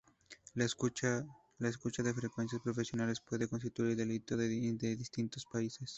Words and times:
La 0.55 0.65
escucha 0.65 1.23
de 1.59 2.13
frecuencias 2.15 2.59
profesionales 2.59 3.19
puede 3.19 3.47
constituir 3.47 3.95
delito 3.95 4.33
en 4.41 4.75
distintos 4.79 5.45
países. 5.45 5.89